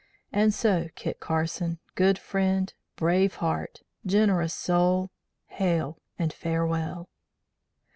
And 0.31 0.51
so, 0.51 0.89
Kit 0.95 1.19
Carson, 1.19 1.77
good 1.93 2.17
friend, 2.17 2.73
brave 2.95 3.35
heart, 3.35 3.83
generous 4.03 4.55
soul, 4.55 5.11
hail 5.45 6.01
and 6.17 6.33
farewell! 6.33 7.07